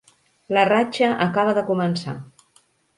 La 0.57 0.63
ratxa 0.69 1.11
acaba 1.27 1.55
de 1.61 1.67
començar. 1.71 2.19